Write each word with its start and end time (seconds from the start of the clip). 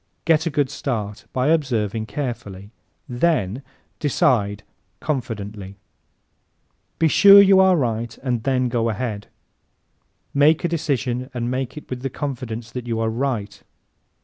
Get 0.25 0.47
a 0.47 0.49
good 0.49 0.71
start 0.71 1.25
by 1.31 1.49
observing 1.49 2.07
carefully. 2.07 2.71
Then 3.07 3.61
Decide 3.99 4.63
CONFIDENTLY¶ 4.99 5.75
Be 6.97 7.07
sure 7.07 7.39
you 7.39 7.59
are 7.59 7.75
right 7.77 8.17
and 8.23 8.41
then 8.41 8.67
go 8.67 8.89
ahead. 8.89 9.27
Make 10.33 10.63
a 10.63 10.67
decision 10.67 11.29
and 11.35 11.51
make 11.51 11.77
it 11.77 11.87
with 11.91 12.01
the 12.01 12.09
confidence 12.09 12.71
that 12.71 12.87
you 12.87 12.99
are 12.99 13.11
right. 13.11 13.61